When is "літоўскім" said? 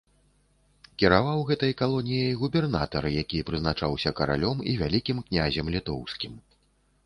5.77-6.33